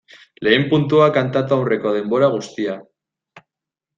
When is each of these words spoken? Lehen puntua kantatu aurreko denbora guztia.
Lehen 0.45 0.63
puntua 0.71 1.09
kantatu 1.17 1.55
aurreko 1.59 1.93
denbora 1.99 2.31
guztia. 2.39 2.79